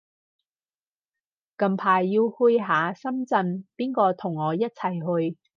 [1.59, 5.37] 近排要去下深圳，邊個同我一齊去